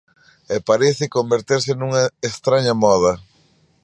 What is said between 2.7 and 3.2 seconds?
moda.